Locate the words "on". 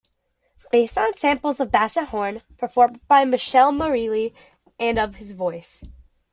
0.97-1.13